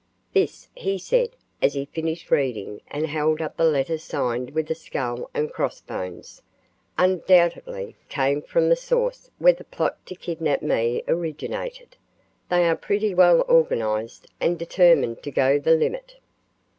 [0.33, 1.29] "This" he said,
[1.61, 5.79] as he finished reading and held up the letter signed with a skull and cross
[5.79, 6.41] bones,
[6.97, 11.97] "undoubtedly came from the source where the plot to kidnap me originated.
[12.49, 16.15] They are pretty well organized and determined to go the limit.